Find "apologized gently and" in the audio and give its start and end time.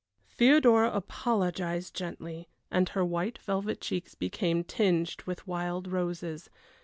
0.95-2.89